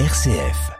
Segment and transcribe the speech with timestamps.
[0.00, 0.72] RCF.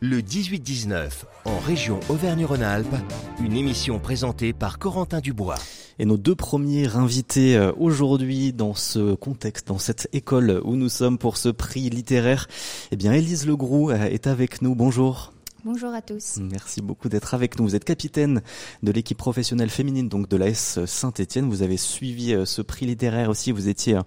[0.00, 2.96] Le 18-19, en région Auvergne-Rhône-Alpes,
[3.40, 5.54] une émission présentée par Corentin Dubois.
[6.00, 10.88] Et nos deux premiers invités euh, aujourd'hui dans ce contexte, dans cette école où nous
[10.88, 12.48] sommes pour ce prix littéraire,
[12.90, 14.74] eh bien, Élise Legroux euh, est avec nous.
[14.74, 15.33] Bonjour.
[15.66, 16.40] Bonjour à tous.
[16.42, 17.64] Merci beaucoup d'être avec nous.
[17.64, 18.42] Vous êtes capitaine
[18.82, 21.48] de l'équipe professionnelle féminine donc de l'AS Saint-Étienne.
[21.48, 23.50] Vous avez suivi euh, ce prix littéraire aussi.
[23.50, 23.98] Vous étiez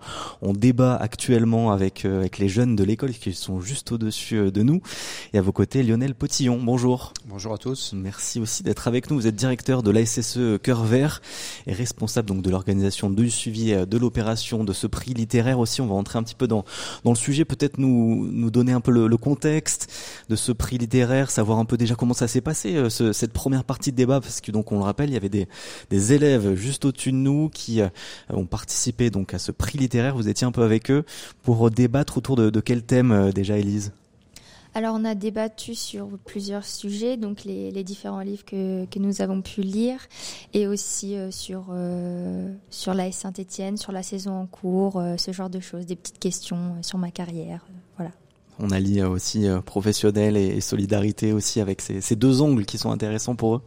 [0.43, 4.51] en débat actuellement avec euh, avec les jeunes de l'école qui sont juste au-dessus euh,
[4.51, 4.83] de nous.
[5.33, 6.59] Et à vos côtés, Lionel Potillon.
[6.61, 7.11] Bonjour.
[7.25, 7.93] Bonjour à tous.
[7.95, 9.15] Merci aussi d'être avec nous.
[9.17, 11.23] Vous êtes directeur de l'ASSE Cœur Vert
[11.65, 15.81] et responsable donc de l'organisation du suivi de l'opération de ce prix littéraire aussi.
[15.81, 16.65] On va entrer un petit peu dans
[17.03, 17.45] dans le sujet.
[17.45, 19.91] Peut-être nous nous donner un peu le, le contexte
[20.29, 23.33] de ce prix littéraire voir un peu déjà comment ça s'est passé euh, ce, cette
[23.33, 25.47] première partie de débat parce que donc on le rappelle il y avait des,
[26.13, 27.89] élèves juste au-dessus de nous qui euh,
[28.29, 30.15] ont participé donc à ce prix littéraire.
[30.15, 31.03] Vous étiez un peu avec eux
[31.43, 33.93] pour débattre autour de, quel thème euh, déjà Élise?
[34.75, 39.41] Alors on a débattu sur plusieurs sujets, donc les, différents livres que, que, nous avons
[39.41, 39.99] pu lire,
[40.53, 45.59] et aussi sur euh, sur la Saint-Étienne, sur la saison en cours, ce genre de
[45.59, 47.65] choses, des petites questions sur ma carrière,
[48.59, 52.91] on allie aussi euh, professionnel et, solidarité aussi avec ces, ces, deux ongles qui sont
[52.91, 53.61] intéressants pour eux.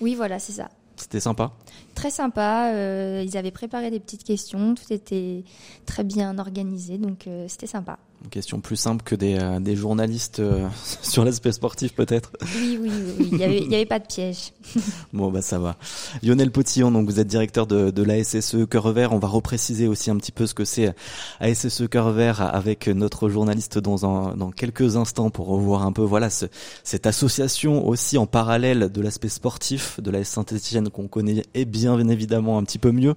[0.00, 0.68] Oui, voilà, c'est ça.
[0.96, 1.52] C'était sympa.
[1.94, 2.70] Très sympa.
[2.72, 4.74] Euh, ils avaient préparé des petites questions.
[4.74, 5.44] Tout était
[5.86, 7.98] très bien organisé, donc euh, c'était sympa.
[8.24, 10.66] Une question plus simple que des, euh, des journalistes euh,
[11.02, 12.32] sur l'aspect sportif peut-être.
[12.56, 13.28] Oui, oui, oui.
[13.30, 14.54] Il n'y avait, avait, pas de piège.
[15.12, 15.76] bon, bah ça va.
[16.22, 19.12] Lionel Potillon, donc vous êtes directeur de, de l'ASSE Cœur Vert.
[19.12, 20.94] On va repréciser aussi un petit peu ce que c'est
[21.40, 26.02] ASSE Cœur Vert avec notre journaliste dans, un, dans quelques instants pour revoir un peu
[26.02, 26.46] voilà ce,
[26.82, 31.98] cette association aussi en parallèle de l'aspect sportif de la Saint-Etienne qu'on connaît et bien
[32.08, 33.16] évidemment un petit peu mieux.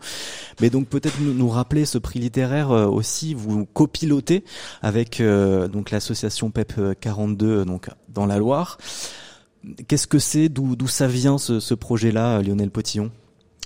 [0.60, 4.44] Mais donc peut-être nous, nous rappeler ce prix littéraire euh, aussi, vous copilotez
[4.82, 8.78] avec avec euh, donc l'association PEP 42 euh, donc dans la Loire.
[9.88, 13.12] Qu'est-ce que c'est D'où ça vient ce, ce projet-là, Lionel Potillon?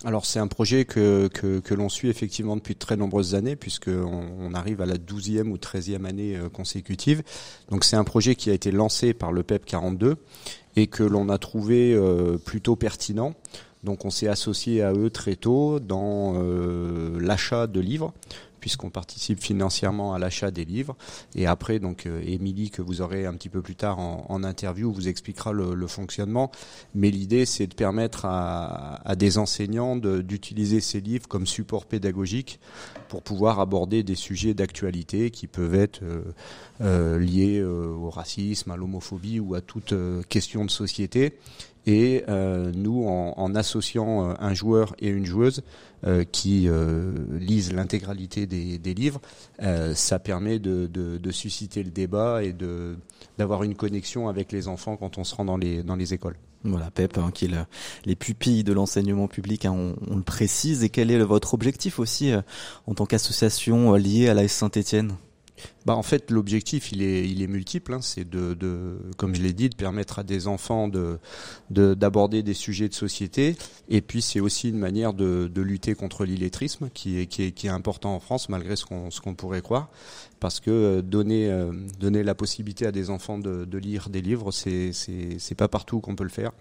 [0.04, 4.26] Alors c'est un projet que, que, l'on suit effectivement depuis de très nombreuses années puisqu'on
[4.40, 7.22] on arrive à la 12e ou 13e année euh, consécutive.
[7.70, 10.18] Donc c'est un projet qui a été lancé par le PEP 42
[10.76, 13.36] et que l'on a trouvé euh, plutôt pertinent.
[13.84, 18.14] Donc on s'est associé à eux très tôt dans euh, l'achat de livres
[18.62, 20.96] puisqu'on participe financièrement à l'achat des livres.
[21.36, 24.92] Et après, donc, euh, Émilie, que vous aurez un petit peu plus tard en, interview,
[24.92, 26.52] vous expliquera le, fonctionnement.
[26.96, 32.60] Mais l'idée, c'est de permettre à, à des enseignants d'utiliser ces livres comme support pédagogique
[33.10, 36.22] pour pouvoir aborder des sujets d'actualité qui peuvent être euh,
[36.82, 41.38] euh, liés euh, au racisme, à l'homophobie ou à toute euh, question de société.
[41.88, 45.64] Et euh, nous, en, associant un joueur et une joueuse
[46.32, 46.68] qui
[47.40, 49.20] lisent l'intégralité des, livres,
[49.96, 52.56] ça permet de, susciter le débat et
[53.40, 56.38] d'avoir une connexion avec les enfants quand on se rend dans les écoles.
[56.64, 57.66] Voilà, PEP, hein, qui est le,
[58.06, 60.84] les pupilles de l'enseignement public, hein, on, le précise.
[60.84, 62.32] Et quel est votre objectif aussi
[62.86, 65.16] en tant qu'association liée à la Saint-Étienne?
[65.86, 68.00] Bah en fait l'objectif il est il est multiple hein.
[68.02, 71.20] c'est de, de comme je l'ai dit de permettre à des enfants de
[71.70, 73.56] d'aborder des sujets de société
[73.90, 77.52] et puis c'est aussi une manière de, de lutter contre l'illettrisme qui est, qui est
[77.52, 79.90] qui est important en France malgré ce qu'on ce pourrait croire
[80.40, 84.52] parce que euh, donner euh, donner la possibilité à des enfants de, lire des livres
[84.52, 86.52] c'est c'est c'est pas partout qu'on peut le faire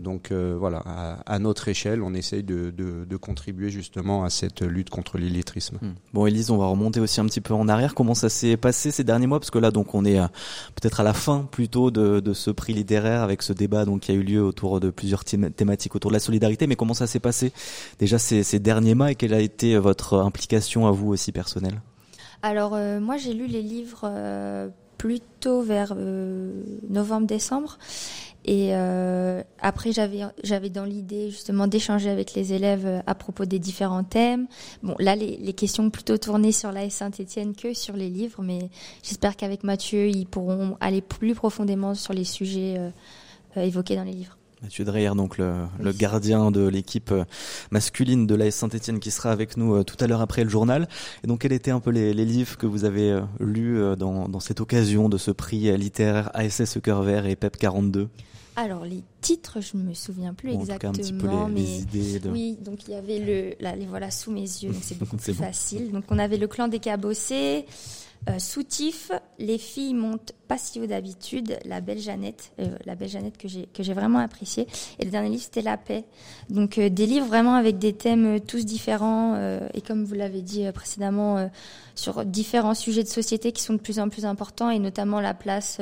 [0.00, 4.30] donc euh, voilà, à, à, notre échelle, on essaye de, de, de, contribuer justement à
[4.30, 5.78] cette lutte contre l'illettrisme.
[5.80, 5.92] Hmm.
[6.14, 7.94] Bon, Elise, on va remonter aussi un petit peu en arrière.
[7.94, 10.18] Comment ça s'est passé ces derniers mois Parce que là, donc, on est
[10.74, 14.14] peut-être à la fin plutôt de, ce prix littéraire avec ce débat donc qui a
[14.14, 16.66] eu lieu autour de plusieurs thématiques autour de la solidarité.
[16.66, 17.52] Mais comment ça s'est passé
[17.98, 21.80] déjà ces, derniers mois et quelle a été votre implication à vous aussi personnelle?
[22.42, 27.78] Alors euh, moi, j'ai lu les livres euh, plutôt vers euh, novembre-décembre.
[28.44, 33.44] Et euh, après, j'avais j'avais dans l'idée justement d'échanger avec les élèves euh, à propos
[33.44, 34.46] des différents thèmes.
[34.82, 38.70] Bon, là, les, les questions plutôt tournées sur la Saint-Étienne que sur les livres, mais
[39.02, 42.90] j'espère qu'avec Mathieu, ils pourront aller plus profondément sur les sujets euh,
[43.58, 44.38] euh évoqués dans les livres.
[44.62, 45.84] Mathieu Dreyer, donc le, oui.
[45.84, 47.14] le gardien de l'équipe
[47.70, 50.86] masculine de l'AS Saint-Etienne qui sera avec nous tout à l'heure après le journal.
[51.24, 54.40] Et donc, quels étaient un peu les, les livres que vous avez lus dans, dans,
[54.40, 58.10] cette occasion de ce prix littéraire ASS Cœur Vert et PEP 42
[58.56, 62.30] alors les titres, je ne me souviens plus bon, exactement, les, mais les idées de...
[62.30, 65.16] oui, donc il y avait le, là les voilà sous mes yeux, donc c'est beaucoup
[65.18, 65.92] plus facile.
[65.92, 67.66] Donc on avait le clan des cabossés,
[68.28, 73.08] Euh, soutif, les filles montent pas si haut d'habitude, la belle Jeannette, euh, la belle
[73.08, 74.66] Jeannette que j'ai que j'ai vraiment apprécié.
[74.98, 76.04] Et le dernier livre c'était La paix.
[76.50, 79.36] Donc euh, des livres vraiment avec des thèmes tous différents
[79.72, 81.50] et comme vous l'avez dit précédemment
[81.94, 85.32] sur différents sujets de société qui sont de plus en plus importants et notamment la
[85.32, 85.80] place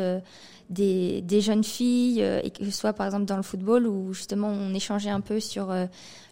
[0.71, 4.49] des, des, jeunes filles, et que ce soit par exemple dans le football, où justement
[4.49, 5.73] on échangeait un peu sur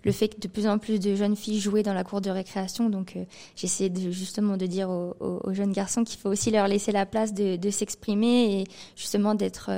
[0.04, 2.30] le fait que de plus en plus de jeunes filles jouaient dans la cour de
[2.30, 2.90] récréation.
[2.90, 3.16] Donc
[3.56, 7.06] j'essayais de, justement de dire aux, aux, jeunes garçons qu'il faut aussi leur laisser la
[7.06, 9.70] place de, de s'exprimer et justement d'être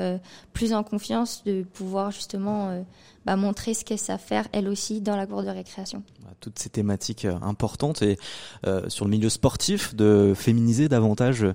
[0.52, 2.84] plus en confiance, de pouvoir justement
[3.36, 6.02] montrer ce qu'elles savent faire elles aussi dans la cour de récréation.
[6.40, 8.16] Toutes ces thématiques euh, importantes et
[8.66, 11.46] euh, sur le milieu sportif, de féminiser davantage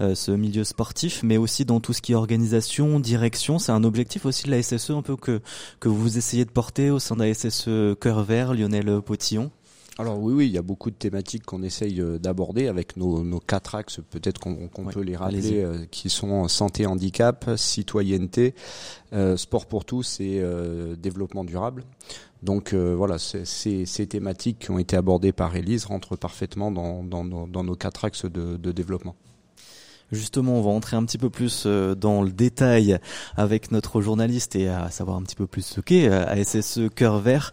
[0.00, 3.84] euh, ce milieu sportif, mais aussi dans tout ce qui est organisation, direction, c'est un
[3.84, 5.40] objectif aussi de la SSE un peu que,
[5.78, 9.50] que vous essayez de porter au sein de la SSE Cœur Vert, Lionel Potillon
[9.98, 13.22] alors oui, oui, il y a beaucoup de thématiques qu'on essaye euh, d'aborder avec nos,
[13.22, 18.54] nos, quatre axes, peut-être qu'on peut les rappeler, euh, qui sont santé, handicap, citoyenneté,
[19.12, 20.42] euh, sport pour tous et
[20.98, 21.84] développement durable.
[22.42, 23.44] Donc voilà, ces,
[23.84, 28.06] ces thématiques qui ont été abordées par Elise rentrent parfaitement dans, dans, dans nos quatre
[28.06, 29.14] axes de, de développement.
[30.10, 32.98] Justement, on va entrer un petit peu plus dans le détail
[33.36, 37.52] avec notre journaliste et à savoir un petit peu plus ce qu'est ASSE Cœur Vert.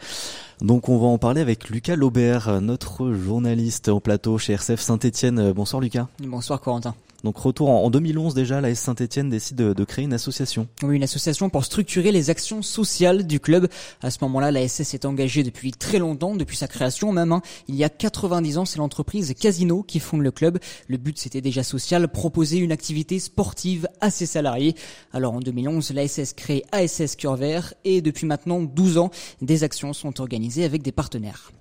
[0.62, 5.52] Donc on va en parler avec Lucas Laubert, notre journaliste au plateau chez RCF Saint-Etienne.
[5.52, 6.08] Bonsoir Lucas.
[6.20, 6.96] Bonsoir Corentin.
[7.24, 10.68] Donc retour en, 2011 déjà, la Saint-Etienne décide de, créer une association.
[10.84, 13.68] Une association pour structurer les actions sociales du club.
[14.02, 17.32] À ce moment-là, la SS est engagée depuis très longtemps, depuis sa création même.
[17.32, 17.42] Hein.
[17.68, 20.60] Il y a 90 ans, c'est l'entreprise Casino qui fonde le club.
[20.88, 24.76] Le but, c'était déjà social, proposer une activité sportive à ses salariés.
[25.14, 27.38] Alors en 2011, la SS crée ASS Cœur
[27.84, 29.12] et depuis maintenant 12 ans,
[29.42, 31.52] des actions sont organisées avec des partenaires.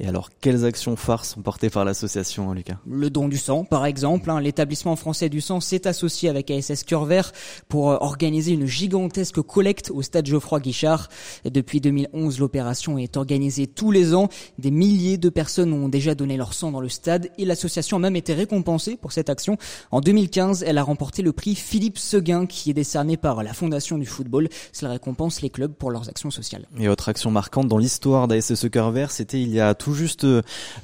[0.00, 2.78] Et alors, quelles actions phares sont portées par l'association, Lucas?
[2.86, 4.30] Le don du sang, par exemple.
[4.30, 4.40] Hein.
[4.40, 7.32] L'établissement français du sang s'est associé avec ASS Cœur Vert
[7.68, 11.08] pour euh, organiser une gigantesque collecte au stade Geoffroy Guichard.
[11.44, 14.30] Depuis 2011, l'opération est organisée tous les ans.
[14.58, 18.00] Des milliers de personnes ont déjà donné leur sang dans le stade et l'association a
[18.00, 19.58] même été récompensée pour cette action.
[19.90, 23.98] En 2015, elle a remporté le prix Philippe Seguin qui est décerné par la Fondation
[23.98, 24.48] du football.
[24.72, 26.66] Cela récompense les clubs pour leurs actions sociales.
[26.78, 30.24] Et autre action marquante dans l'histoire d'ASS Cœur Vert, c'était il y a tout juste
[30.24, 30.42] euh,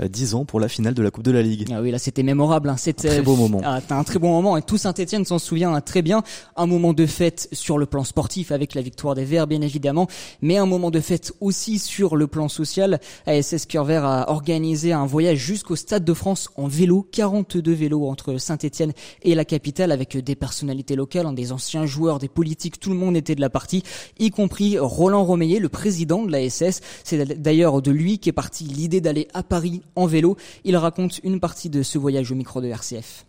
[0.08, 1.66] dix ans pour la finale de la Coupe de la Ligue.
[1.72, 2.68] Ah oui, là c'était mémorable.
[2.68, 2.76] Hein.
[2.76, 3.60] C'était un très beau moment.
[3.64, 6.22] Ah, un très bon moment et tout Saint-Etienne s'en souvient hein, très bien.
[6.56, 10.06] Un moment de fête sur le plan sportif avec la victoire des Verts bien évidemment,
[10.42, 13.00] mais un moment de fête aussi sur le plan social.
[13.26, 18.06] ASS Cœur Vert a organisé un voyage jusqu'au Stade de France en vélo, 42 vélos
[18.06, 18.92] entre Saint-Etienne
[19.22, 22.96] et la capitale avec des personnalités locales, hein, des anciens joueurs, des politiques, tout le
[22.96, 23.82] monde était de la partie,
[24.18, 26.80] y compris Roland Romeillet, le président de l'ASS.
[27.04, 30.36] C'est d'ailleurs de lui qu'est partie l'idée d'aller à Paris en vélo.
[30.62, 33.26] Il raconte une partie de ce voyage au micro de RCF.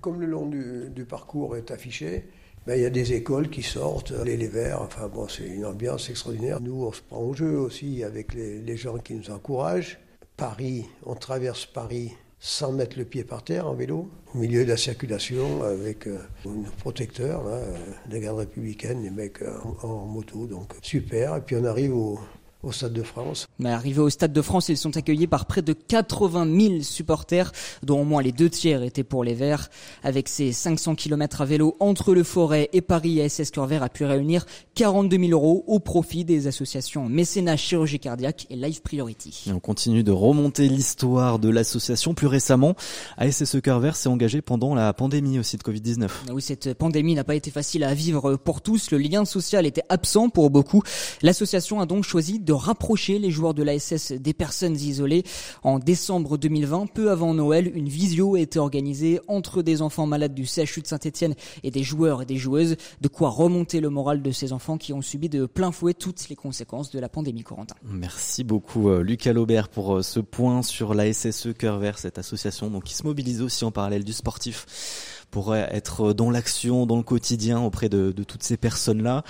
[0.00, 2.28] Comme le long du, parcours est affiché,
[2.66, 6.08] ben, il y a des écoles qui sortent, les, les verts, enfin c'est une ambiance
[6.08, 6.60] extraordinaire.
[6.60, 9.98] Nous, on se prend au jeu aussi avec les, gens qui nous encouragent.
[10.36, 14.68] Paris, on traverse Paris sans mettre le pied par terre en vélo, au milieu de
[14.68, 17.76] la circulation avec euh, un protecteur, là, euh,
[18.08, 21.36] des gardes républicaines, les mecs euh, en, en, moto, donc super.
[21.36, 22.20] Et puis on arrive au,
[22.62, 23.46] au Stade de France.
[23.58, 27.52] Mais arrivés au Stade de France, ils sont accueillis par près de 80 000 supporters,
[27.82, 29.68] dont au moins les deux tiers étaient pour les Verts.
[30.02, 33.88] Avec ses 500 km à vélo entre le Forêt et Paris, ASS Cœur Vert a
[33.88, 39.44] pu réunir 42 000 euros au profit des associations Mécénat Chirurgie Cardiaque et Life Priority.
[39.46, 42.14] Et on continue de remonter l'histoire de l'association.
[42.14, 42.74] Plus récemment,
[43.16, 46.08] ASS Cœur Vert s'est engagé pendant la pandémie aussi de Covid-19.
[46.32, 48.90] Oui, cette pandémie n'a pas été facile à vivre pour tous.
[48.90, 50.82] Le lien social était absent pour beaucoup.
[51.22, 55.24] L'association a donc choisi de rapprocher les joueurs de l'ASS des personnes isolées.
[55.62, 60.32] En décembre 2020, peu avant Noël, une visio a été organisée entre des enfants malades
[60.32, 64.22] du CHU de Saint-Etienne et des joueurs et des joueuses, de quoi remonter le moral
[64.22, 67.42] de ces enfants qui ont subi de plein fouet toutes les conséquences de la pandémie
[67.42, 67.74] Corentin.
[67.84, 72.18] Merci beaucoup euh, Lucas Laubert pour euh, ce point sur la SSE Cœur Vert, cette
[72.18, 74.66] association donc, qui se mobilise aussi en parallèle du sportif
[75.30, 79.22] pour être dans l'action, dans le quotidien auprès de, de toutes ces personnes-là.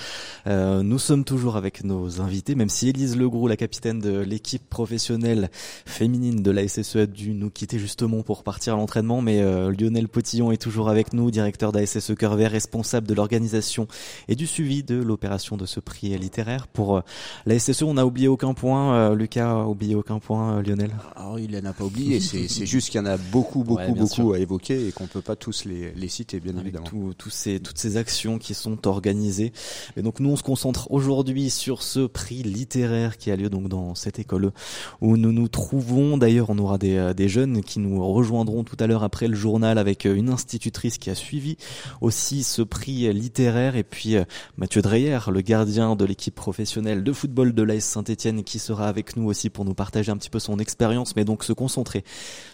[0.46, 4.68] Euh, nous sommes toujours avec nos invités, même si Élise Legroux, la capitaine de l'équipe
[4.68, 5.50] professionnelle
[5.84, 9.72] féminine de la SSE, a dû nous quitter justement pour partir à l'entraînement, mais euh,
[9.72, 13.88] Lionel Potillon est toujours avec nous, directeur d'ASSE Cœur Vert, responsable de l'organisation
[14.28, 16.66] et du suivi de l'opération de ce prix littéraire.
[16.68, 17.00] Pour euh,
[17.46, 18.94] la SSE, on n'a oublié aucun point.
[18.94, 20.90] Euh, Lucas a oublié aucun point, Lionel?
[21.16, 24.32] Alors, il n'en a pas oublié, c'est juste qu'il y en a beaucoup, beaucoup, beaucoup
[24.32, 27.12] à évoquer et qu'on peut pas tous les, les cités, bien avec évidemment.
[27.16, 29.52] tous ces, toutes ces actions qui sont organisées.
[29.96, 33.68] Et donc nous, on se concentre aujourd'hui sur ce prix littéraire qui a lieu donc
[33.68, 34.52] dans cette école
[35.00, 36.18] où nous nous trouvons.
[36.18, 39.78] D'ailleurs, on aura des, des jeunes qui nous rejoindront tout à l'heure après le journal
[39.78, 41.56] avec une institutrice qui a suivi
[42.00, 44.16] aussi ce prix littéraire et puis
[44.56, 49.16] Mathieu Dreyer, le gardien de l'équipe professionnelle de football de l'AS Saint-Etienne qui sera avec
[49.16, 52.04] nous aussi pour nous partager un petit peu son expérience, mais donc se concentrer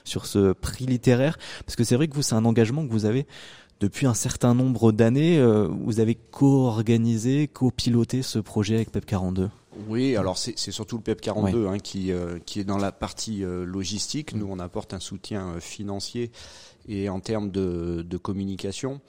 [0.04, 3.04] sur ce prix littéraire parce que c'est vrai que vous, c'est un engagement que vous
[3.04, 3.21] avez
[3.82, 5.38] depuis un certain nombre d'années.
[5.38, 9.50] Euh, vous avez co-organisé, co-piloté ce projet avec PEP 42.
[9.88, 13.42] Oui, alors c'est surtout le PEP 42 hein, qui, euh, qui est dans la partie
[13.42, 14.34] euh, logistique.
[14.34, 16.30] Nous, on apporte un soutien financier
[16.86, 19.00] et en termes de, de communication,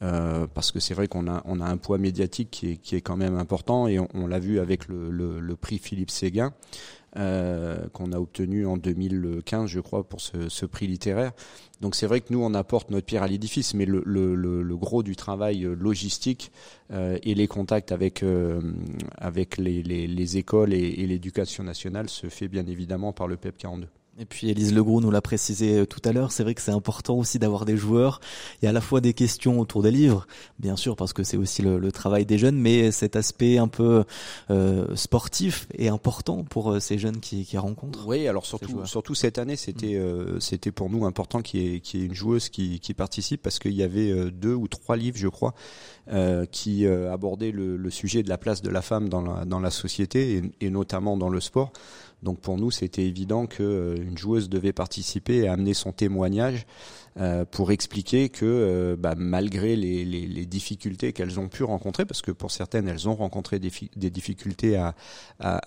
[0.00, 3.00] parce que c'est vrai qu'on a, on a un poids médiatique qui est, qui est
[3.00, 6.52] quand même important et on, on l'a vu avec le, le, le prix Philippe Séguin.
[7.16, 11.30] Euh, qu'on a obtenu en 2015, je crois, pour ce, prix littéraire.
[11.80, 15.04] Donc c'est vrai que nous, on apporte notre pierre à l'édifice, mais le, le, gros
[15.04, 16.50] du travail euh, logistique
[16.90, 18.24] euh, et les contacts avec,
[19.16, 23.36] avec les, les, les, écoles et, et l'éducation nationale se fait bien évidemment par le
[23.36, 23.86] PEP 42.
[24.18, 26.70] Et puis Elise Legroux nous l'a précisé euh, tout à l'heure, c'est vrai que c'est
[26.70, 28.20] important aussi d'avoir des joueurs.
[28.60, 30.26] Il y a à la fois des questions autour des livres,
[30.60, 33.66] bien sûr, parce que c'est aussi le, le, travail des jeunes, mais cet aspect un
[33.66, 34.04] peu
[34.50, 38.06] euh, sportif est important pour euh, ces jeunes qui, qui rencontrent.
[38.06, 40.02] Oui, alors surtout, surtout cette année, c'était mmh.
[40.02, 42.94] euh, c'était pour nous important qu'il y, ait, qu'il y ait une joueuse qui, qui
[42.94, 45.54] participe, parce qu'il y avait euh, deux ou trois livres, je crois,
[46.12, 49.60] euh, qui abordaient le, le, sujet de la place de la femme dans la, dans
[49.60, 51.72] la société, et, et notamment dans le sport.
[52.24, 56.66] Donc pour nous, c'était évident qu'une euh, joueuse devait participer et amener son témoignage
[57.20, 62.30] euh, pour expliquer que euh, bah, malgré les, difficultés qu'elles ont pu rencontrer, parce que
[62.30, 64.94] pour certaines, elles ont rencontré des, difficultés à,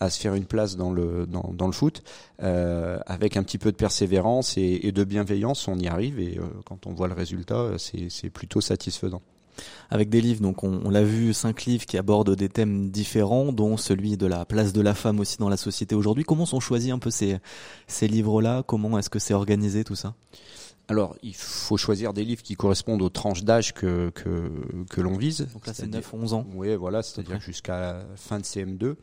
[0.09, 1.27] se faire une place dans le,
[1.71, 2.03] foot,
[2.39, 6.19] avec un petit peu de persévérance et, de bienveillance, on y arrive.
[6.19, 9.21] Et quand on voit le résultat, c'est plutôt satisfaisant
[9.89, 10.41] avec des livres.
[10.41, 14.25] Donc on, on l'a vu, cinq livres qui abordent des thèmes différents, dont celui de
[14.25, 16.23] la place de la femme aussi dans la société aujourd'hui.
[16.23, 17.37] Comment sont choisis un peu ces,
[17.87, 18.63] ces livres-là?
[18.65, 20.15] Comment est-ce que c'est organisé tout ça?
[20.89, 24.49] Alors, il faut choisir des livres qui correspondent aux tranches d'âge que, que,
[24.89, 25.47] que l'on vise.
[25.53, 26.45] Donc là, c'est 9-11 ans.
[26.53, 28.95] Oui, voilà, c'est-à-dire jusqu'à la fin de CM2.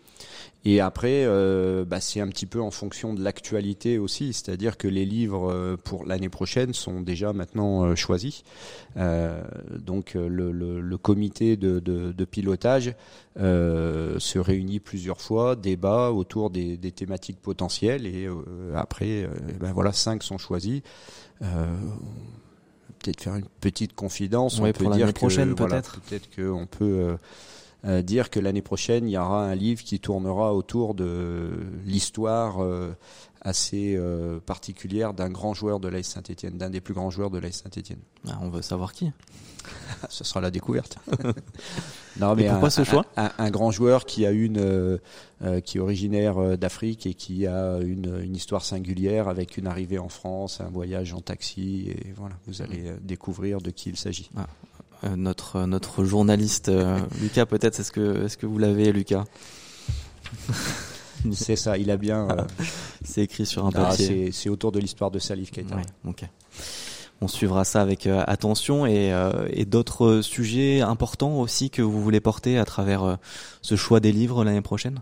[0.65, 4.89] Et après, euh, bah, c'est un petit peu en fonction de l'actualité aussi, c'est-à-dire que
[4.89, 8.45] les livres euh, pour l'année prochaine sont déjà maintenant euh, choisis.
[8.97, 9.43] Euh,
[9.79, 12.95] donc, le, le, le, comité de, de, de pilotage
[13.39, 18.27] euh, se réunit plusieurs fois, débat autour des, des thématiques potentielles, et
[18.75, 19.29] après,
[19.61, 20.81] ben voilà, cinq sont choisis.
[21.43, 21.77] Euh,
[22.99, 24.59] peut-être faire une petite confidence.
[24.59, 26.01] Ouais, on peut pour dire prochaine voilà, peut-être.
[26.01, 27.17] Peut-être qu'on peut,
[27.85, 31.51] euh, dire que l'année prochaine il y aura un livre qui tournera autour de
[31.85, 32.95] l'histoire euh,
[33.43, 37.39] assez euh, particulière d'un grand joueur de l'AS Saint-Etienne, d'un des plus grands joueurs de
[37.39, 37.99] l'AS Saint-Etienne.
[38.29, 39.13] Ah, on veut savoir qui.
[40.09, 40.99] Ce sera la découverte.
[42.21, 43.05] non, mais, mais pourquoi un, ce choix?
[43.17, 44.99] un, un, grand joueur qui a une,
[45.65, 50.09] qui est originaire d'Afrique et qui a une, une, histoire singulière avec une arrivée en
[50.11, 54.31] France, un voyage en taxi et voilà, vous allez euh, découvrir de qui il s'agit.
[54.37, 54.47] Ah.
[55.05, 59.25] Euh, notre notre journaliste euh, Lucas peut-être est-ce que est-ce que vous l'avez Lucas
[61.33, 62.43] c'est ça il a bien euh...
[63.05, 64.27] c'est écrit sur un papier.
[64.29, 65.77] ah, c'est autour de l'histoire de Salif Keita.
[65.77, 66.25] Ouais, ok.
[67.21, 72.03] On suivra ça avec euh, attention et, euh, et d'autres sujets importants aussi que vous
[72.03, 73.17] voulez porter à travers euh,
[73.63, 74.99] ce choix des livres l'année prochaine?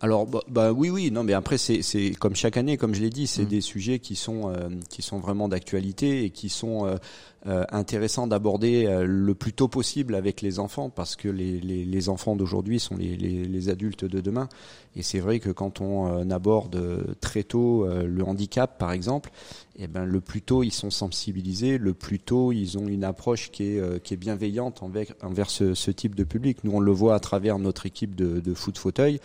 [0.00, 3.00] Alors bah, bah, oui oui non mais après c'est c'est comme chaque année comme je
[3.00, 3.48] l'ai dit c'est mmh.
[3.48, 6.98] des sujets qui sont euh, qui sont vraiment d'actualité et qui sont
[7.46, 11.60] euh, euh, intéressants d'aborder euh, le plus tôt possible avec les enfants parce que les
[11.60, 14.48] les, les enfants d'aujourd'hui sont les, les, adultes de demain.
[14.96, 19.30] Et c'est vrai que quand on euh, aborde très tôt euh, le handicap par exemple
[19.76, 23.02] et eh ben le plus tôt ils sont sensibilisés le plus tôt ils ont une
[23.02, 26.62] approche qui est qui est bienveillante envers envers ce, ce type de public.
[26.62, 29.20] Nous on le voit à travers notre équipe de, de foot fauteuil.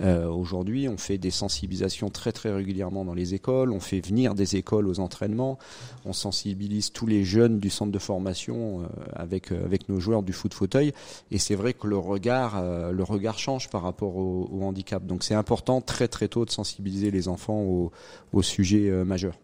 [0.00, 4.34] Euh, aujourd'hui, on fait des sensibilisations très très régulièrement dans les écoles, on fait venir
[4.34, 5.58] des écoles aux entraînements,
[6.06, 10.22] on sensibilise tous les jeunes du centre de formation euh, avec euh, avec nos joueurs
[10.22, 10.92] du foot fauteuil.
[11.30, 12.92] Et c'est vrai que le regard euh,
[13.36, 15.04] change par rapport au, handicap.
[15.06, 17.92] Donc c'est important très très tôt de sensibiliser les enfants au,
[18.32, 19.34] au sujet majeur.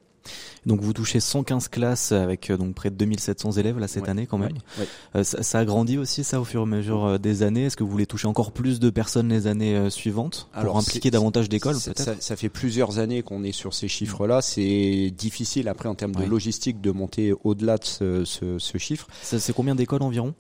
[0.66, 4.10] Donc vous touchez 115 classes avec euh, donc près de 2700 élèves là cette ouais,
[4.10, 4.52] année quand même.
[4.52, 4.86] Ouais, ouais.
[5.16, 7.66] Euh, ça, ça, a grandi aussi ça au fur et à mesure euh, des années.
[7.66, 11.10] Est-ce que vous voulez toucher encore plus de personnes les années suivantes pour Alors, impliquer
[11.10, 11.98] davantage d'écoles peut-être?
[11.98, 14.42] ça, ça, fait plusieurs années qu'on est sur ces chiffres-là.
[14.42, 19.06] C'est difficile après en termes de logistique de monter au-delà de ce, ce, ce chiffre.
[19.22, 20.34] C'est combien d'écoles environ?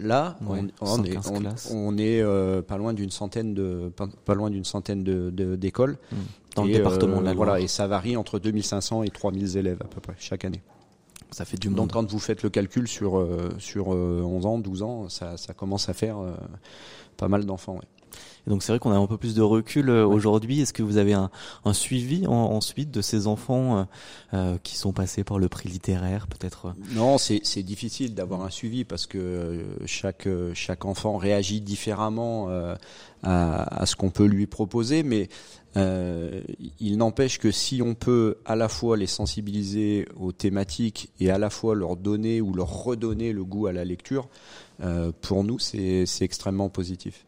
[0.00, 4.06] Là, ouais, on, on, est, on, on, est, euh, pas loin d'une centaine de pas,
[4.24, 6.16] pas loin d'une centaine de d'écoles mmh.
[6.58, 9.56] Dans et, le département euh, de la Voilà, et ça varie entre 2500 et 3000
[9.56, 10.62] élèves à peu près chaque année.
[11.30, 11.92] Ça fait du Donc monde.
[11.92, 15.52] quand vous faites le calcul sur euh, sur euh, 11 ans, 12 ans, ça, ça
[15.52, 16.32] commence à faire euh,
[17.16, 17.74] pas mal d'enfants.
[17.74, 17.82] Ouais.
[18.46, 20.62] Et donc c'est vrai qu'on a un peu plus de recul euh, aujourd'hui.
[20.62, 21.28] Est-ce que vous avez un,
[21.66, 23.84] un suivi en- ensuite de ces enfants euh,
[24.32, 28.50] euh, qui sont passés par le prix littéraire, peut-être euh, Non, c'est difficile d'avoir un
[28.50, 32.74] suivi parce que euh, chaque euh, chaque enfant réagit différemment euh,
[33.22, 35.28] à, à ce qu'on peut lui proposer, mais
[35.78, 36.40] euh,
[36.80, 41.38] il n'empêche que si on peut à la fois les sensibiliser aux thématiques et à
[41.38, 44.28] la fois leur donner ou leur redonner le goût à la lecture,
[44.82, 47.24] euh, pour nous c'est c'est extrêmement positif.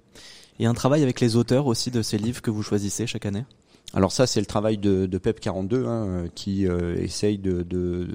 [0.59, 3.45] Et un travail avec les auteurs aussi de ces livres que vous choisissez chaque année?
[3.93, 7.63] Alors ça, c'est le travail de, de PEP 42 hein, euh, qui euh, essaye de,
[7.63, 8.07] de,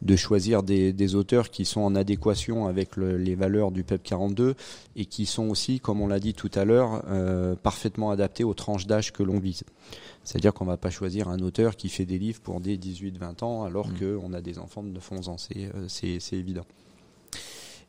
[0.00, 4.02] de choisir des, des auteurs qui sont en adéquation avec le- les valeurs du PEP
[4.02, 4.54] 42
[4.96, 8.54] et qui sont aussi, comme on l'a dit tout à l'heure, euh, parfaitement adaptés aux
[8.54, 9.64] tranches d'âge que l'on vise.
[10.24, 13.64] C'est-à-dire qu'on va pas choisir un auteur qui fait des livres pour des 18-20 ans
[13.64, 13.98] alors Mm.
[14.20, 15.36] qu'on a des enfants de 9-11 ans.
[15.36, 16.64] C'est euh, c'est évident.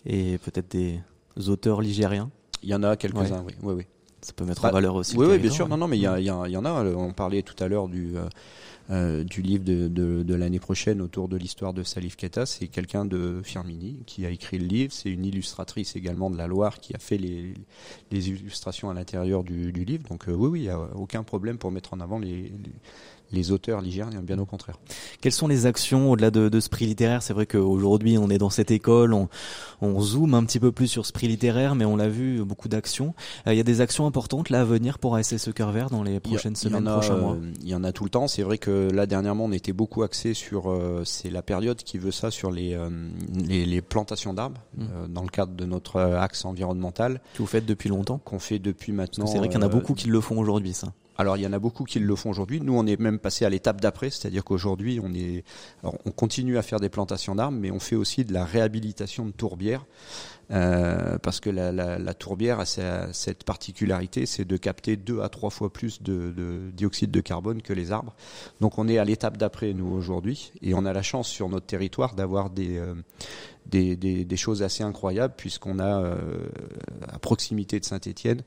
[0.05, 0.99] et peut-être des
[1.47, 2.29] auteurs ligériens?
[2.63, 3.53] Il y en a quelques-uns, oui.
[3.63, 3.85] oui, oui.
[4.21, 5.15] Ça peut mettre Bah, en valeur aussi.
[5.17, 5.65] Oui, bien sûr.
[5.65, 5.69] ouais.
[5.71, 6.83] Non, non, mais il y, en a.
[6.85, 8.27] On parlait tout à l'heure du euh,
[8.91, 12.47] euh, du livre de, de, de l'année prochaine autour de l'histoire de Salif Keita.
[12.47, 14.91] C'est quelqu'un de Firmini qui a écrit le livre.
[14.91, 17.53] C'est une illustratrice également de la Loire qui a fait les,
[18.11, 20.07] les illustrations à l'intérieur du, du livre.
[20.09, 22.51] Donc euh, oui, oui, il n'y a aucun problème pour mettre en avant les, les,
[23.31, 24.77] les auteurs ligériens, bien au contraire.
[25.21, 27.21] Quelles sont les actions au-delà de, de ce prix littéraire?
[27.21, 29.29] C'est vrai qu'aujourd'hui, on est dans cette école, on,
[29.81, 32.67] on zoome un petit peu plus sur ce prix littéraire, mais on l'a vu, beaucoup
[32.69, 33.13] d'actions.
[33.47, 36.03] Euh, Il y a des actions importantes là à venir pour ASSE Cœur Vert dans
[36.03, 37.33] les prochaines a- semaines, il y en a, prochains mois?
[37.33, 38.27] euh, Il y en a tout le temps.
[38.27, 40.69] C'est vrai que là dernièrement, on était beaucoup axé sur.
[40.71, 42.89] euh, c'est la période qui veut ça sur les euh,
[43.35, 44.81] les, les plantations d'arbres Mm.
[44.83, 48.59] euh, dans le cadre de notre axe environnemental Que vous faites depuis longtemps qu'on fait
[48.59, 49.25] depuis maintenant.
[49.27, 50.93] c'est vrai qu'il y en a beaucoup qui le font aujourd'hui, ça.
[51.19, 52.61] Alors il y en a beaucoup qui le font aujourd'hui.
[52.61, 55.43] Nous, on est même passé à l'étape d'après, c'est-à-dire qu'aujourd'hui, on est,
[55.83, 59.31] on continue à faire des plantations d'arbres, mais on fait aussi de la réhabilitation de
[59.31, 59.85] tourbières.
[60.51, 65.29] Euh, parce que la, la, la tourbière a cette particularité, c'est de capter deux à
[65.29, 68.15] trois fois plus de, de dioxyde de carbone que les arbres.
[68.61, 71.67] Donc on est à l'étape d'après nous aujourd'hui, et on a la chance sur notre
[71.67, 72.95] territoire d'avoir des, euh,
[73.67, 76.15] des, des, des choses assez incroyables puisqu'on a euh,
[77.07, 78.41] à proximité de Saint-Étienne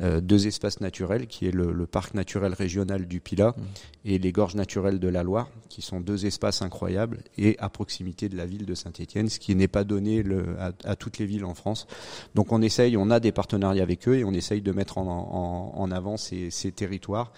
[0.00, 3.62] euh, deux espaces naturels qui est le, le parc naturel régional du Pilat Mmh.
[4.06, 8.28] et les gorges naturelles de la Loire qui sont deux espaces incroyables et à proximité
[8.28, 11.26] de la ville de Saint-Étienne ce qui n'est pas donné le, à, à toutes les
[11.26, 11.86] villes en France.
[12.34, 15.06] Donc on essaye on a des partenariats avec eux et on essaye de mettre en,
[15.06, 17.32] en, en avant ces, ces territoires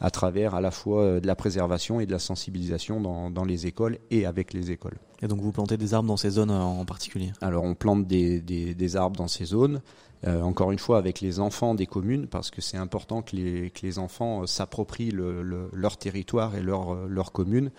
[0.00, 3.44] à travers à la fois euh, de la préservation et de la sensibilisation dans, dans
[3.44, 4.98] les écoles et avec les écoles.
[5.22, 7.32] Et donc vous plantez des arbres dans ces zones euh, en particulier?
[7.40, 9.80] Alors on plante des, des, des arbres dans ces zones,
[10.24, 13.84] encore une fois avec les enfants des communes, parce que c'est important que les, que
[13.84, 17.70] les enfants euh, s'approprient le, le- leur territoire et leur, euh, leur commune.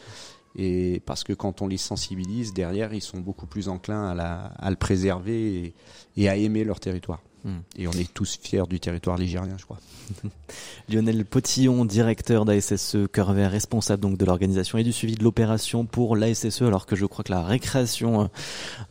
[0.55, 4.33] Et parce que quand on les sensibilise, derrière, ils sont beaucoup plus enclins à, la,
[4.59, 5.73] à le préserver
[6.17, 7.21] et à aimer leur territoire.
[7.43, 7.59] Hmm.
[7.77, 9.79] Et on est tous fiers du territoire ligérien, je crois.
[10.89, 15.85] Lionel Potillon, directeur d'ASSE Cœur Vert, responsable donc de l'organisation et du suivi de l'opération
[15.85, 18.27] pour l'ASSE, alors que je crois que la récréation euh,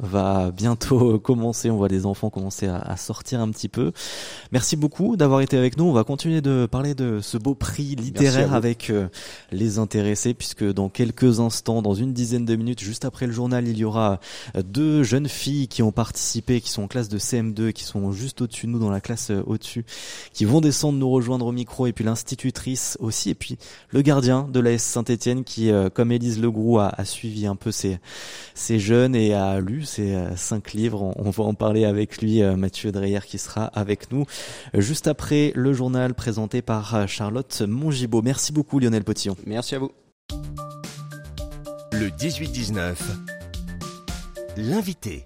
[0.00, 1.70] va bientôt commencer.
[1.70, 3.92] On voit les enfants commencer à, à sortir un petit peu.
[4.52, 5.84] Merci beaucoup d'avoir été avec nous.
[5.84, 9.08] On va continuer de parler de ce beau prix littéraire avec euh,
[9.50, 13.66] les intéressés, puisque dans quelques instants, dans une dizaine de minutes, juste après le journal,
[13.66, 14.20] il y aura
[14.56, 18.12] euh, deux jeunes filles qui ont participé, qui sont en classe de CM2, qui sont
[18.12, 19.84] juste au-dessus de nous, dans la classe euh, au-dessus,
[20.32, 23.58] qui vont descendre nous rejoindre au micro, et puis l'institutrice aussi, et puis
[23.90, 27.70] le gardien de l'AS Saint-Etienne qui, euh, comme Élise Legroux, a, a suivi un peu
[27.70, 27.98] ces,
[28.54, 31.02] ces jeunes et a lu ces euh, cinq livres.
[31.02, 34.24] On, on va en parler avec lui, euh, Mathieu Dreyer, qui sera avec nous
[34.74, 38.22] juste après le journal présenté par Charlotte Mongibaud.
[38.22, 39.36] Merci beaucoup Lionel Potillon.
[39.46, 39.90] Merci à vous.
[41.92, 43.31] Le 18-19.
[44.56, 45.24] L'invité.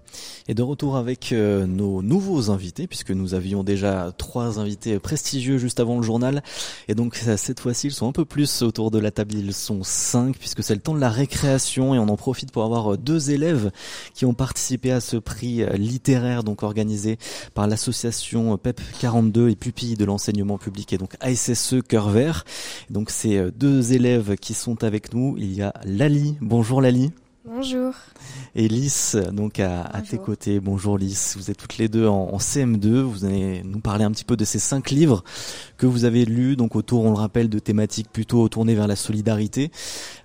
[0.48, 5.58] Et de retour avec euh, nos nouveaux invités, puisque nous avions déjà trois invités prestigieux
[5.58, 6.42] juste avant le journal.
[6.86, 9.34] Et donc euh, cette fois-ci, ils sont un peu plus autour de la table.
[9.34, 11.94] Ils sont cinq, puisque c'est le temps de la récréation.
[11.94, 13.72] Et on en profite pour avoir euh, deux élèves
[14.14, 17.18] qui ont participé à ce prix littéraire, donc organisé
[17.54, 22.44] par l'association PEP 42 et pupilles de l'enseignement public, et donc ASSE Cœur Vert.
[22.88, 25.34] Et donc euh, deux élèves qui sont avec nous.
[25.38, 26.36] Il y a Lali.
[26.40, 27.10] Bonjour Lali.
[27.48, 27.94] Bonjour.
[28.56, 30.58] Et Lys, donc à, à tes côtés.
[30.58, 33.02] Bonjour Lys, vous êtes toutes les deux en, en CM2.
[33.02, 35.22] Vous allez nous parler un petit peu de ces cinq livres
[35.76, 38.96] que vous avez lus, donc autour, on le rappelle, de thématiques plutôt tournées vers la
[38.96, 39.70] solidarité,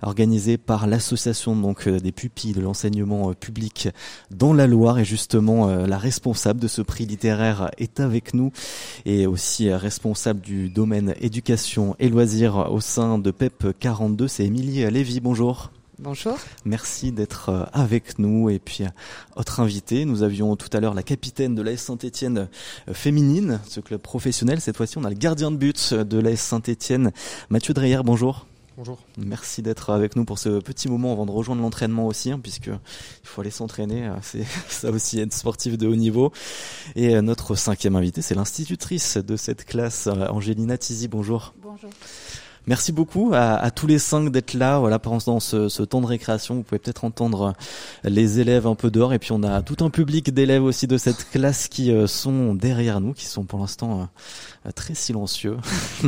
[0.02, 3.88] organisées par l'association donc euh, des pupilles de l'enseignement euh, public
[4.32, 4.98] dans la Loire.
[4.98, 8.50] Et justement, euh, la responsable de ce prix littéraire est avec nous
[9.04, 14.26] et aussi responsable du domaine éducation et loisirs au sein de PEP 42.
[14.26, 15.20] C'est Émilie Lévy.
[15.20, 15.70] Bonjour.
[15.98, 16.38] Bonjour.
[16.64, 18.48] Merci d'être euh, avec nous.
[18.48, 18.88] Et puis, euh,
[19.36, 22.48] autre invité, nous avions tout à l'heure la capitaine de l'AS Saint-Etienne
[22.88, 24.60] euh, féminine, ce club professionnel.
[24.60, 27.12] Cette fois-ci, on a le gardien de but de l'AS Saint-Etienne,
[27.50, 28.00] Mathieu Dreyer.
[28.04, 28.46] Bonjour.
[28.78, 28.98] Bonjour.
[29.18, 32.68] Merci d'être avec nous pour ce petit moment avant de rejoindre l'entraînement aussi, hein, puisque
[32.68, 34.10] il faut aller s'entraîner.
[34.22, 36.32] C'est ça aussi être sportif de haut niveau.
[36.96, 41.06] Et notre cinquième invité, c'est l'institutrice de cette classe, Angélina Tizi.
[41.06, 41.52] Bonjour.
[41.62, 41.90] Bonjour.
[42.68, 44.78] Merci beaucoup à, tous les cinq d'être là.
[44.78, 47.54] Voilà, pendant ce, ce, temps de récréation, vous pouvez peut-être entendre
[48.04, 50.96] les élèves un peu dehors, et puis on a tout un public d'élèves aussi de
[50.96, 54.08] cette classe qui euh, sont derrière nous, qui sont pour l'instant
[54.64, 55.56] euh, très silencieux.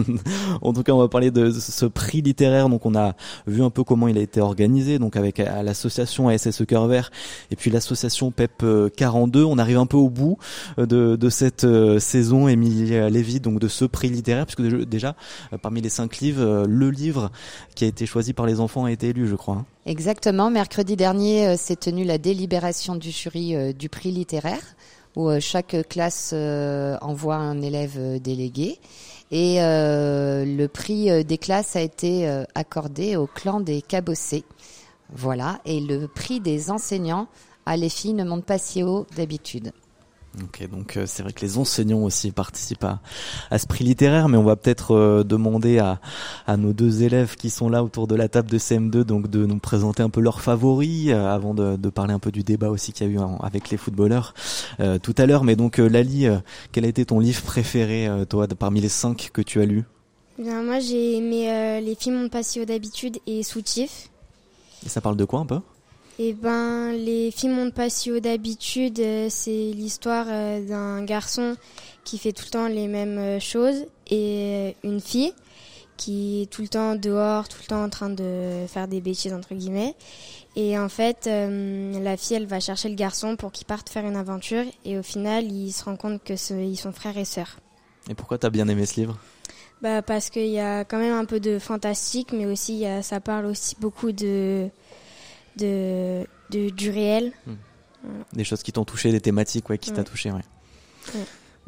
[0.62, 2.68] en tout cas, on va parler de ce prix littéraire.
[2.68, 3.14] Donc, on a
[3.48, 7.10] vu un peu comment il a été organisé, donc avec l'association ASSE Cœur Vert
[7.50, 8.64] et puis l'association PEP
[8.96, 9.42] 42.
[9.42, 10.38] On arrive un peu au bout
[10.78, 11.66] de, de cette
[11.98, 15.16] saison, Émilie Lévy, donc de ce prix littéraire, puisque déjà
[15.60, 17.30] parmi les cinq livres euh, le livre
[17.74, 19.56] qui a été choisi par les enfants a été élu, je crois.
[19.56, 19.66] Hein.
[19.86, 20.50] Exactement.
[20.50, 24.62] Mercredi dernier euh, s'est tenue la délibération du jury euh, du prix littéraire,
[25.16, 28.80] où chaque classe envoie un élève délégué.
[29.30, 32.26] Et le prix des classes a été
[32.56, 34.44] accordé au clan des cabossés.
[35.12, 35.60] Voilà.
[35.66, 37.28] Et le prix des enseignants
[37.64, 39.72] à les filles ne monte pas si haut d'habitude.
[40.42, 43.00] Ok, donc euh, c'est vrai que les enseignants aussi participent à,
[43.50, 46.00] à ce prix littéraire, mais on va peut-être euh, demander à,
[46.48, 49.46] à, nos deux élèves qui sont là autour de la table de CM2 donc de
[49.46, 52.68] nous présenter un peu leurs favoris euh, avant de, de, parler un peu du débat
[52.68, 54.34] aussi qu'il y a eu avec les footballeurs
[55.02, 55.44] tout à l'heure.
[55.44, 56.26] Mais donc Lali,
[56.72, 59.84] quel a été ton livre préféré toi parmi les cinq que tu as lus?
[60.38, 64.10] Bien, moi j'ai aimé Les pas si haut d'habitude et Soutif.
[64.84, 65.60] Et ça parle de quoi un peu?
[66.18, 69.00] Eh ben, les films montent pas si haut d'habitude.
[69.00, 71.56] Euh, c'est l'histoire euh, d'un garçon
[72.04, 75.32] qui fait tout le temps les mêmes euh, choses et une fille
[75.96, 79.32] qui est tout le temps dehors, tout le temps en train de faire des bêtises
[79.32, 79.94] entre guillemets.
[80.56, 84.16] Et en fait, la fille, elle va chercher le garçon pour qu'il parte faire une
[84.16, 84.64] aventure.
[84.84, 87.58] Et au final, il se rend compte que ils sont frères et sœurs.
[88.08, 89.18] Et pourquoi t'as bien aimé ce livre?
[89.82, 93.46] Bah parce qu'il y a quand même un peu de fantastique, mais aussi ça parle
[93.46, 94.68] aussi beaucoup de
[95.56, 97.32] de, du réel.
[97.46, 97.54] Hmm.
[98.32, 100.30] Des choses qui t'ont touché, des thématiques ouais, qui t'a touché.
[100.30, 100.42] Ouais.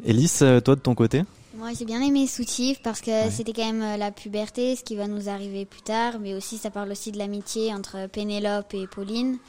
[0.05, 1.23] Elise, euh, toi de ton côté
[1.55, 4.95] moi, j'ai bien aimé Soutif parce que c'était quand même euh, la puberté, ce qui
[4.95, 8.85] va nous arriver plus tard, mais aussi ça parle aussi de l'amitié entre Pénélope et
[8.85, 9.39] Pauline,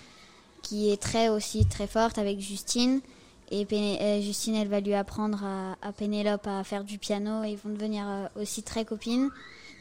[0.62, 3.02] qui est très aussi très forte avec Justine.
[3.50, 7.50] Et euh, Justine, elle va lui apprendre à, à, Pénélope à faire du piano et
[7.50, 9.28] ils vont devenir aussi très copines.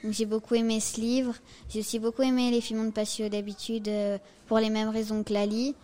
[0.10, 1.33] J'ai beaucoup aimé ce livre.
[1.69, 5.33] J'ai aussi beaucoup aimé Les films de Passio d'habitude euh, pour les mêmes raisons que
[5.33, 5.75] Lali.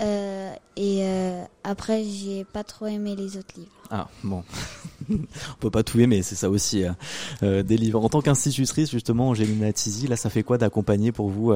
[0.00, 3.70] Euh, et euh, après, j'ai pas trop aimé les autres livres.
[3.90, 4.44] Ah bon,
[5.10, 5.16] on
[5.58, 6.84] peut pas tout aimer, c'est ça aussi.
[7.42, 8.02] Des livres.
[8.02, 11.52] En tant qu'institutrice, justement, Angélina Tizi, là, ça fait quoi d'accompagner pour vous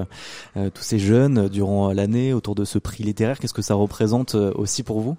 [0.55, 3.39] tous ces jeunes durant l'année autour de ce prix littéraire?
[3.39, 5.17] Qu'est-ce que ça représente aussi pour vous?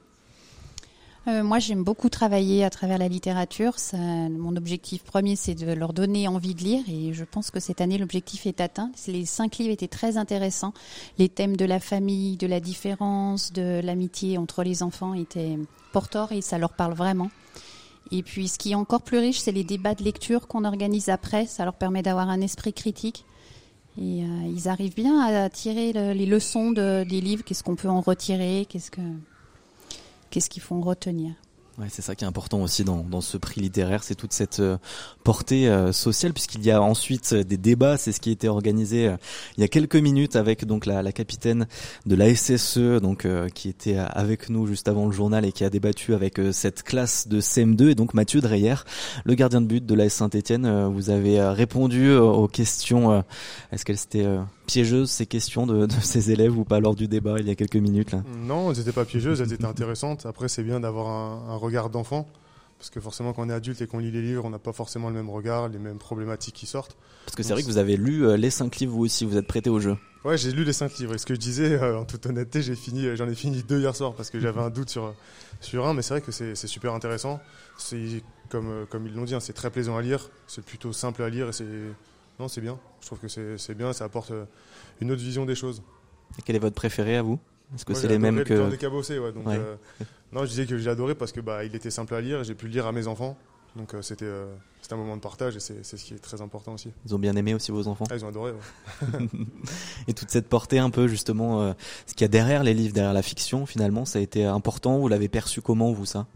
[1.28, 3.76] Euh, moi, j'aime beaucoup travailler à travers la littérature.
[3.94, 6.84] Mon objectif premier, c'est de leur donner envie de lire.
[6.88, 8.92] Et je pense que cette année, l'objectif est atteint.
[9.08, 10.74] Les cinq livres étaient très intéressants.
[11.18, 15.58] Les thèmes de la famille, de la différence, de l'amitié entre les enfants étaient
[15.92, 17.32] porteurs et ça leur parle vraiment.
[18.12, 21.10] Et puis, ce qui est encore plus riche, c'est les débats de lecture qu'on organise
[21.10, 21.48] après.
[21.48, 23.26] Ça leur permet d'avoir un esprit critique.
[23.98, 27.44] Et euh, ils arrivent bien à tirer les leçons de, des livres.
[27.44, 28.68] Qu'est-ce qu'on peut en retirer?
[28.70, 29.02] Qu'est-ce que
[30.36, 31.32] qu'est-ce qu'ils font retenir.
[31.88, 34.78] C'est ça qui est important aussi dans, ce prix littéraire, c'est toute cette euh,
[35.24, 37.96] portée euh, sociale, puisqu'il y a ensuite des débats.
[37.98, 39.18] C'est ce qui a été organisé euh,
[39.58, 41.68] il y a quelques minutes avec donc la, capitaine
[42.06, 45.70] de la SSE, donc qui était avec nous juste avant le journal et qui a
[45.70, 48.76] débattu avec cette classe de CM2 et donc Mathieu Dreyer,
[49.24, 50.88] le gardien de but de la Saint-Étienne.
[50.88, 53.24] vous avez répondu aux questions.
[53.72, 54.28] Est-ce qu'elle c'était
[54.66, 57.56] piégeuses ces questions de, de, ces élèves ou pas lors du débat il y a
[57.56, 60.26] quelques minutes là Non, elles n'étaient pas piégeuses, elles étaient intéressantes.
[60.26, 62.28] Après, c'est bien d'avoir un, un, regard d'enfant.
[62.78, 64.74] Parce que forcément, quand on est adulte et qu'on lit les livres, on n'a pas
[64.74, 66.98] forcément le même regard, les mêmes problématiques qui sortent.
[67.26, 69.38] Parce que c'est vrai que vous avez lu euh, les cinq livres, vous aussi, vous
[69.38, 69.96] êtes prêté au jeu.
[70.26, 71.16] Ouais, j'ai lu les cinq livres.
[71.16, 73.80] Et ce que je disais, euh, en toute honnêteté, j'ai fini, j'en ai fini deux
[73.80, 75.14] hier soir parce que j'avais un doute sur,
[75.62, 75.94] sur un.
[75.94, 77.40] Mais c'est vrai que c'est super intéressant.
[77.78, 80.30] C'est comme, euh, comme ils l'ont dit, hein, c'est très plaisant à lire.
[80.48, 81.66] C'est plutôt simple à lire et c'est
[82.40, 82.78] non, c'est bien.
[83.02, 84.46] Je trouve que c'est bien, ça apporte euh,
[85.00, 85.82] une autre vision des choses.
[86.38, 87.40] Et quel est votre préféré à vous?
[87.74, 89.76] Est-ce que c'est les mêmes que le des cabossés, ouais, donc, euh,
[90.32, 92.54] non, je disais que j'ai adoré parce que bah il était simple à lire, j'ai
[92.54, 93.38] pu le lire à mes enfants.
[93.76, 94.30] Donc euh, c'était
[94.92, 96.92] un moment de partage et c'est ce qui est très important aussi.
[97.06, 98.06] Ils ont bien aimé aussi vos enfants?
[98.10, 98.52] Ah, Ils ont adoré.
[98.52, 99.28] Ouais.
[100.08, 101.74] et toute cette portée un peu justement,
[102.06, 105.00] ce qu'il y a derrière les livres, derrière la fiction finalement, ça a été important?
[105.00, 106.28] Vous l'avez perçu comment vous ça?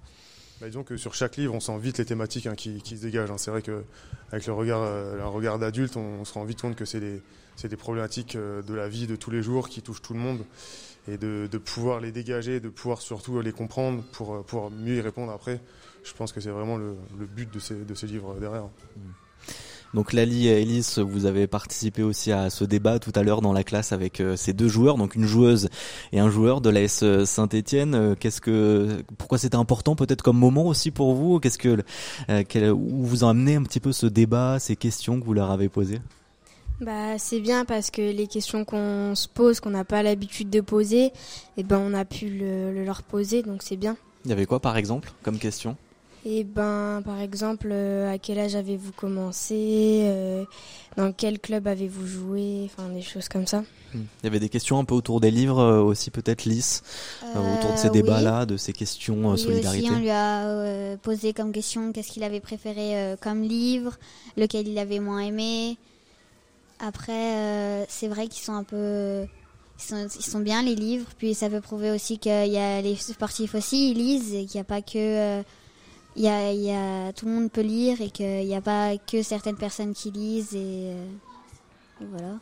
[0.60, 3.04] Bah, disons que sur chaque livre, on sent vite les thématiques hein, qui, qui, se
[3.04, 3.32] dégagent.
[3.32, 3.38] Hein.
[3.38, 3.84] C'est vrai que
[4.32, 7.22] avec le regard, euh, regard d'adulte, on, se rend vite compte que c'est des,
[7.64, 10.44] des, problématiques euh, de la vie de tous les jours qui touchent tout le monde.
[11.08, 15.02] Et de, de pouvoir les dégager, de pouvoir surtout les comprendre pour euh, mieux y
[15.02, 15.62] répondre après,
[16.04, 18.66] je pense que c'est vraiment le, le, but de ces, de ces livres derrière.
[18.66, 19.29] Mmh.
[19.94, 23.54] Donc Lali et Elise, vous avez participé aussi à ce débat tout à l'heure dans
[23.54, 25.70] la classe avec euh, ces deux joueurs, donc une joueuse
[26.12, 27.96] et un joueur de l'AS Saint-Étienne.
[27.96, 31.40] Euh, qu'est-ce que, pourquoi c'était important peut-être comme moment aussi pour vous?
[31.40, 31.78] Qu'est-ce que,
[32.30, 35.50] euh, où vous en amenez un petit peu ce débat, ces questions que vous leur
[35.50, 36.02] avez posées?
[36.82, 40.62] Bah, c'est bien parce que les questions qu'on se pose, qu'on n'a pas l'habitude de
[40.62, 41.12] poser, et
[41.58, 43.98] eh ben on a pu le leur poser, donc c'est bien.
[44.24, 45.76] Il y avait quoi par exemple comme question?
[46.26, 50.44] Et eh ben, par exemple, euh, à quel âge avez-vous commencé euh,
[50.98, 53.62] Dans quel club avez-vous joué Enfin, des choses comme ça.
[53.94, 54.02] Hmm.
[54.22, 56.84] Il y avait des questions un peu autour des livres euh, aussi, peut-être lisses,
[57.24, 59.86] autour de ces débats-là, de ces questions oui, solidarité.
[59.86, 63.98] Aussi, on lui a posé comme question qu'est-ce qu'il avait préféré comme livre,
[64.36, 65.78] lequel il avait moins aimé.
[66.80, 69.24] Après, c'est vrai qu'ils sont un peu
[69.78, 72.82] ils sont, ils sont, bien les livres, puis ça peut prouver aussi qu'il y a
[72.82, 75.42] les sportifs aussi, ils lisent, et qu'il n'y a pas que
[76.16, 79.24] y a, y a, tout le monde peut lire et qu'il n'y a pas que
[79.24, 81.06] certaines personnes qui lisent et, euh,
[82.12, 82.36] voilà.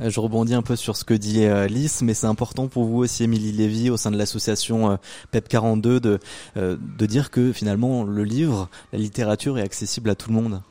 [0.00, 2.84] Euh, je rebondis un peu sur ce que dit euh, Lys, mais c'est important pour
[2.84, 4.96] vous aussi, Émilie Lévy, au sein de l'association euh,
[5.30, 6.20] PEP 42, de,
[6.56, 10.62] de dire que finalement le livre, la littérature est accessible à tout le monde.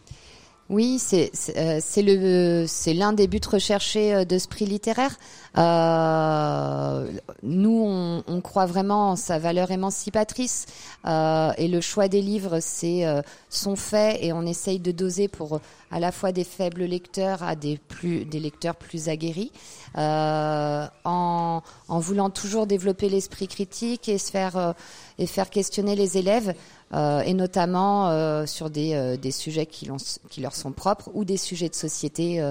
[0.69, 5.17] Oui, c'est c'est le c'est l'un des buts recherchés de ce littéraire.
[5.57, 10.67] Euh, nous, on, croit vraiment en sa valeur émancipatrice
[11.05, 15.27] euh, et le choix des livres, c'est euh, son fait et on essaye de doser
[15.27, 15.59] pour
[15.91, 19.51] à la fois des faibles lecteurs à des plus des lecteurs plus aguerris,
[19.97, 24.73] euh, en, en, voulant toujours développer l'esprit critique et se faire euh,
[25.17, 26.53] et faire questionner les élèves.
[26.93, 29.89] Euh, et notamment euh, sur des, euh, des sujets qui,
[30.29, 32.41] qui, leur sont propres ou des sujets de société,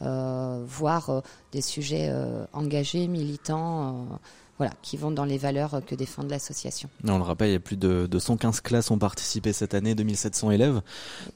[0.00, 2.12] voire des sujets
[2.52, 4.06] engagés, militants
[4.58, 6.88] voilà, qui vont dans les valeurs que défend l'association.
[7.06, 9.94] On le rappelle, il y a plus de, de 115 classes ont participé cette année,
[9.94, 10.80] 2700 élèves.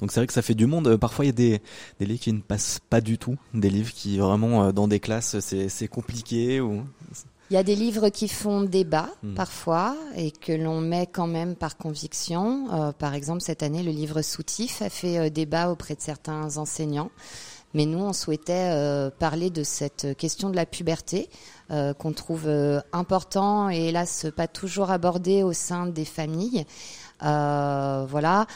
[0.00, 0.96] Donc c'est vrai que ça fait du monde.
[0.96, 1.62] Parfois, il y a des,
[1.98, 5.38] des livres qui ne passent pas du tout, des livres qui vraiment dans des classes
[5.40, 6.84] c'est compliqué ou
[7.50, 9.34] il y a des livres qui font débat hmm.
[9.34, 12.68] parfois et que l'on met quand même par conviction.
[12.72, 16.58] Euh, par exemple, cette année, le livre Soutif a fait euh, débat auprès de certains
[16.58, 17.10] enseignants.
[17.74, 21.28] Mais nous, on souhaitait euh, parler de cette question de la puberté
[21.98, 22.48] qu'on trouve
[22.94, 26.64] important et hélas pas toujours abordée au sein des familles.
[27.20, 28.46] voilà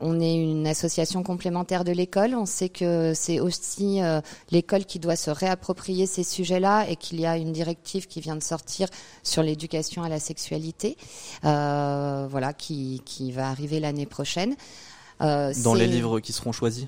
[0.00, 2.34] on est une association complémentaire de l'école.
[2.34, 7.20] On sait que c'est aussi euh, l'école qui doit se réapproprier ces sujets-là et qu'il
[7.20, 8.88] y a une directive qui vient de sortir
[9.22, 10.96] sur l'éducation à la sexualité,
[11.44, 13.00] euh, voilà, qui,
[13.32, 14.56] va arriver l'année prochaine.
[15.22, 16.86] Euh, Dans les livres qui seront choisis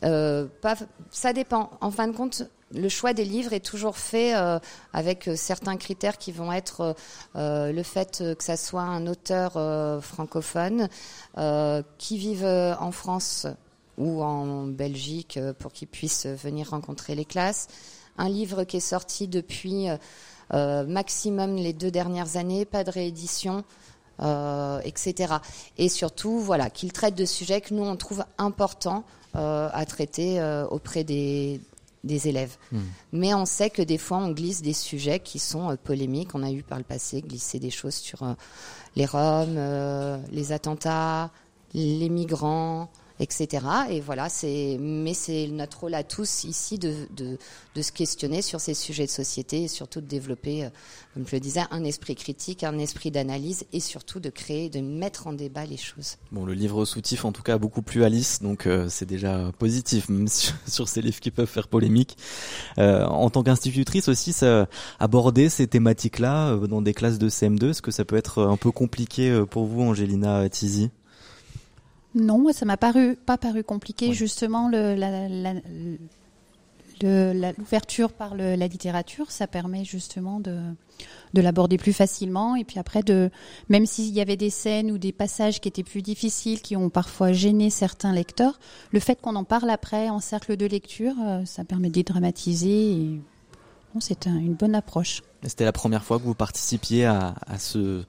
[0.00, 0.76] pas,
[1.10, 1.70] Ça dépend.
[1.80, 4.58] En fin de compte, le choix des livres est toujours fait euh,
[4.92, 6.96] avec euh, certains critères qui vont être
[7.36, 9.52] euh, le fait que ça soit un auteur
[10.02, 10.88] francophone
[11.98, 13.46] qui vive en France
[13.98, 17.68] ou en Belgique pour qu'il puisse venir rencontrer les classes,
[18.18, 19.88] un livre qui est sorti depuis
[20.52, 23.64] maximum les deux dernières années, pas de réédition.
[24.18, 25.34] Etc.
[25.78, 31.04] Et surtout, voilà, qu'il traite de sujets que nous on trouve importants à traiter auprès
[31.04, 31.60] des,
[32.06, 32.56] des élèves.
[32.72, 32.80] Hmm.
[33.12, 36.34] Mais on sait que des fois, on glisse des sujets qui sont euh, polémiques.
[36.34, 38.32] On a eu par le passé glisser des choses sur euh,
[38.94, 41.30] les Roms, euh, les attentats,
[41.74, 42.88] les migrants,
[43.20, 43.64] etc.
[43.90, 47.38] Et voilà, c'est, mais c'est notre rôle à tous ici de, de,
[47.74, 50.68] de, se questionner sur ces sujets de société et surtout de développer, euh,
[51.14, 54.80] comme je le disais, un esprit critique, un esprit d'analyse et surtout de créer, de
[54.80, 56.16] mettre en débat les choses.
[56.32, 60.08] Bon, le livre soutif, en tout cas, beaucoup plus Alice, donc euh, c'est déjà positif,
[60.10, 62.16] même sur, ces livres qui peuvent faire polémique.
[62.78, 67.70] Euh, en tant qu'institutrice aussi, ça, aborder ces thématiques-là euh, dans des classes de CM2,
[67.70, 70.90] est-ce que ça peut être un peu compliqué pour vous, Angelina Tizi
[72.16, 74.12] non, ça m'a paru pas paru compliqué.
[74.12, 74.70] Justement,
[77.02, 80.58] l'ouverture par la littérature, ça permet justement de,
[81.34, 82.56] de l'aborder plus facilement.
[82.56, 83.30] Et puis après, de,
[83.68, 86.88] même s'il y avait des scènes ou des passages qui étaient plus difficiles, qui ont
[86.88, 88.58] parfois gêné certains lecteurs,
[88.92, 92.92] le fait qu'on en parle après en cercle de lecture, euh, ça permet de dédramatiser.
[92.92, 93.20] Et...
[94.00, 95.22] c'est une bonne approche.
[95.42, 98.04] C'était la première fois que vous participiez à ce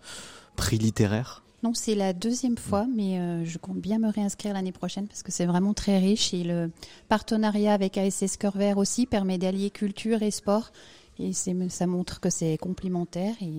[0.56, 1.44] prix littéraire?
[1.76, 5.32] C'est la deuxième fois, mais euh, je compte bien me réinscrire l'année prochaine parce que
[5.32, 6.72] c'est vraiment très riche et le
[7.10, 10.72] partenariat avec ASS Cœur Vert aussi permet d'allier culture et sport
[11.20, 13.54] et ça montre que c'est complémentaire et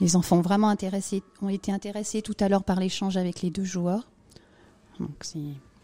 [0.00, 3.50] Les enfants ont vraiment intéressé, ont été intéressés tout à l'heure par l'échange avec les
[3.50, 4.08] deux joueurs.
[5.00, 5.38] Donc c'est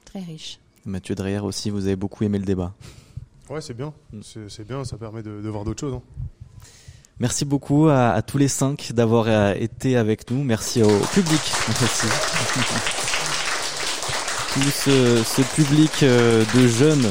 [0.05, 0.59] très riche.
[0.85, 2.75] Mathieu Dreyer aussi, vous avez beaucoup aimé le débat.
[3.51, 3.95] Ouais, c'est bien.
[4.23, 5.95] C'est bien, ça permet de, voir d'autres choses.
[5.95, 6.03] Hein.
[7.21, 10.45] Merci beaucoup à, tous les cinq d'avoir euh, été avec nous.
[10.45, 11.41] Merci au public
[11.83, 12.07] aussi.
[14.55, 17.09] Tout ce, public euh, de jeunes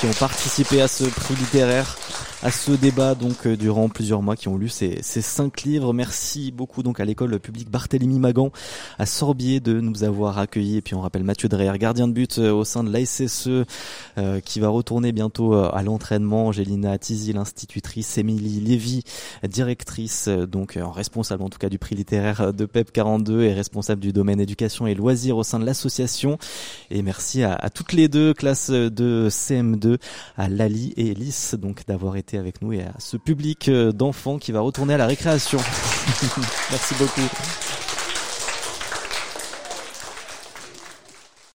[0.00, 1.96] qui ont participé à ce prix littéraire
[2.42, 5.92] à ce débat donc euh, durant plusieurs mois qui ont lu ces, ces cinq livres.
[5.92, 8.50] Merci beaucoup donc à l'école publique Barthélemy Magan
[8.98, 12.38] à Sorbier de nous avoir accueillis et puis on rappelle Mathieu Dreyer, gardien de but
[12.38, 13.48] euh, au sein de l'ASSE
[14.16, 16.46] euh, qui va retourner bientôt à l'entraînement.
[16.46, 19.02] Angelina Tizi, l'institutrice, Émilie Lévy,
[19.46, 24.12] directrice donc responsable en tout cas du prix littéraire de PEP 42 et responsable du
[24.12, 26.38] domaine éducation et loisirs au sein de l'association.
[26.90, 29.98] Et merci à, à toutes les deux classes de CM2,
[30.36, 34.38] à Lali et Lys donc d'avoir été avec nous et à ce public euh, d'enfants
[34.38, 35.58] qui va retourner à la récréation.
[36.70, 37.28] Merci beaucoup.